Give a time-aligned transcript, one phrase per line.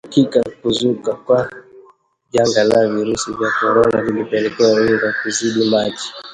[0.05, 1.51] Hakika kuzuka kwa
[2.31, 6.03] janga la virusi vya korona ilipelekea unga kuzidi maji